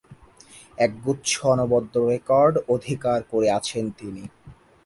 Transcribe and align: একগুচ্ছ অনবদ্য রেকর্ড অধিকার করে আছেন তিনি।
একগুচ্ছ 0.77 1.29
অনবদ্য 1.53 1.93
রেকর্ড 2.09 2.53
অধিকার 2.75 3.19
করে 3.31 3.47
আছেন 3.57 3.85
তিনি। 3.99 4.23